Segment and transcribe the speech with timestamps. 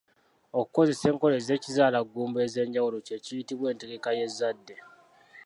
[0.59, 4.75] Okukozesa enkola z'ekizaalaggumba ez'enjawulo kye kiyitibwa entegeka y'ezzadde